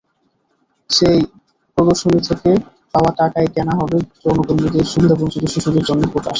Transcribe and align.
সেই 0.89 1.19
প্রদর্শনী 1.77 2.19
থেকে 2.29 2.51
পাওয়া 2.93 3.11
টাকায় 3.19 3.49
কেনা 3.55 3.73
হবে 3.79 3.97
যৌনকর্মীদের 4.21 4.85
সুবিধাবঞ্চিত 4.91 5.43
শিশুদের 5.53 5.83
জন্য 5.89 6.03
পোশাক। 6.07 6.29